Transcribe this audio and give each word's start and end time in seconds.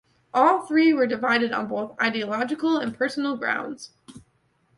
All 0.33 0.61
three 0.65 0.93
were 0.95 1.05
divided 1.05 1.51
on 1.51 1.67
both 1.67 1.95
ideological 2.01 2.75
and 2.79 2.97
personal 2.97 3.37
grounds. 3.37 3.91